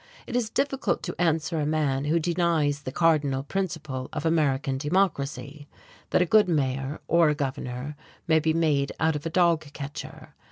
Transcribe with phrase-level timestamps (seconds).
[0.25, 5.67] It is difficult to answer a man who denies the cardinal principle of American democracy,
[6.09, 7.95] that a good mayor or a governor
[8.27, 10.33] may be made out of a dog catcher.